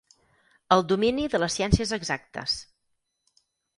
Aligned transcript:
El 0.75 0.81
domini 0.93 1.27
de 1.33 1.41
les 1.43 1.57
ciències 1.59 1.93
exactes. 1.99 2.57